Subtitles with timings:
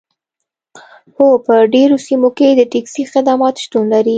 [1.15, 4.09] هو په ډیرو سیمو کې د ټکسي خدمات شتون لري